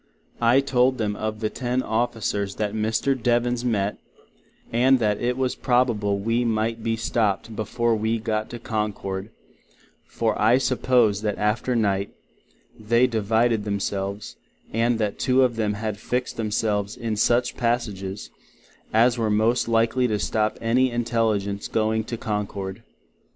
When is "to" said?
8.49-8.57, 20.07-20.17, 22.05-22.17